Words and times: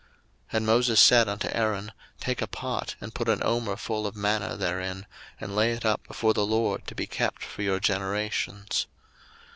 02:016:033 0.01 0.09
And 0.57 0.65
Moses 0.65 0.99
said 0.99 1.29
unto 1.29 1.47
Aaron, 1.51 1.91
Take 2.19 2.41
a 2.41 2.47
pot, 2.47 2.95
and 2.99 3.13
put 3.13 3.29
an 3.29 3.43
omer 3.45 3.75
full 3.75 4.07
of 4.07 4.15
manna 4.15 4.57
therein, 4.57 5.05
and 5.39 5.55
lay 5.55 5.73
it 5.73 5.85
up 5.85 6.07
before 6.07 6.33
the 6.33 6.43
LORD, 6.43 6.87
to 6.87 6.95
be 6.95 7.05
kept 7.05 7.43
for 7.43 7.61
your 7.61 7.79
generations. 7.79 8.87